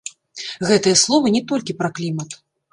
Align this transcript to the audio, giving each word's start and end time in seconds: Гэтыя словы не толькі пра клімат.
Гэтыя 0.69 0.97
словы 1.03 1.35
не 1.37 1.43
толькі 1.53 1.79
пра 1.83 1.95
клімат. 2.01 2.29